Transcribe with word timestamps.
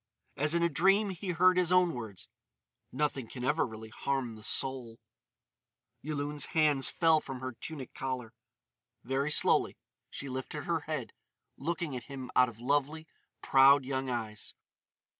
As 0.35 0.55
in 0.55 0.63
a 0.63 0.67
dream 0.67 1.11
he 1.11 1.29
heard 1.29 1.57
his 1.57 1.71
own 1.71 1.93
words: 1.93 2.27
"Nothing 2.91 3.27
can 3.27 3.43
ever 3.43 3.67
really 3.67 3.89
harm 3.89 4.33
the 4.35 4.41
soul." 4.41 4.97
Yulun's 6.01 6.47
hands 6.57 6.89
fell 6.89 7.19
from 7.21 7.39
her 7.39 7.51
tunic 7.51 7.93
collar. 7.93 8.33
Very 9.03 9.29
slowly 9.29 9.77
she 10.09 10.27
lifted 10.27 10.63
her 10.63 10.79
head, 10.87 11.13
looking 11.55 11.95
at 11.95 12.05
him 12.05 12.31
out 12.35 12.49
of 12.49 12.59
lovely, 12.59 13.05
proud 13.43 13.85
young 13.85 14.09
eyes. 14.09 14.55